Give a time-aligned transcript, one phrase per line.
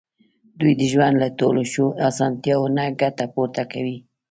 [0.59, 3.97] دوی د ژوند له ټولو ښو اسانتیاوو نه ګټه پورته کوي.